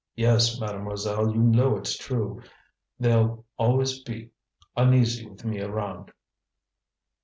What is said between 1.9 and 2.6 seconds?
true.